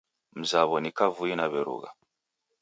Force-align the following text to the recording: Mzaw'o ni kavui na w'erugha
Mzaw'o 0.39 0.77
ni 0.81 0.91
kavui 0.97 1.33
na 1.37 1.45
w'erugha 1.51 1.89